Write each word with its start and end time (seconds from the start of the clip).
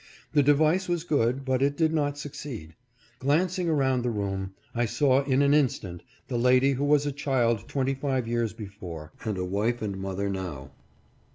The 0.33 0.41
device 0.41 0.89
was 0.89 1.03
good, 1.03 1.45
but 1.45 1.61
it 1.61 1.77
did 1.77 1.93
not 1.93 2.17
succeed. 2.17 2.73
Glancing 3.19 3.69
around 3.69 4.01
the 4.01 4.09
room, 4.09 4.55
I 4.73 4.85
saw 4.87 5.23
in 5.25 5.43
an 5.43 5.53
instant 5.53 6.01
the 6.27 6.39
lady 6.39 6.71
who 6.73 6.85
was 6.85 7.05
a 7.05 7.11
child 7.11 7.67
twenty 7.67 7.93
five 7.93 8.27
years 8.27 8.51
before, 8.51 9.11
and 9.23 9.37
the 9.37 9.45
wife 9.45 9.79
and 9.79 9.95
mother 9.99 10.27
now. 10.27 10.71